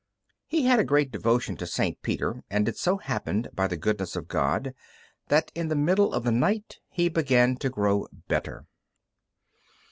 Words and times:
He 0.47 0.63
had 0.65 0.87
great 0.87 1.11
devotion 1.11 1.55
to 1.57 1.67
St. 1.67 2.01
Peter, 2.01 2.43
and 2.49 2.67
it 2.67 2.75
so 2.75 2.97
happened 2.97 3.49
by 3.53 3.67
the 3.67 3.77
goodness 3.77 4.15
of 4.15 4.27
God 4.27 4.73
that 5.27 5.51
in 5.53 5.67
the 5.67 5.75
middle 5.75 6.15
of 6.15 6.23
the 6.23 6.31
night 6.31 6.79
he 6.89 7.07
began 7.07 7.55
to 7.57 7.69
grow 7.69 8.07
better. 8.27 8.65